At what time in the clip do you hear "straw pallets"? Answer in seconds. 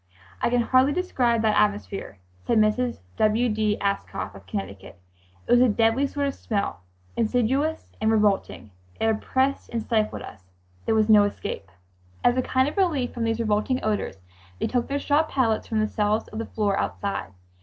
14.97-15.67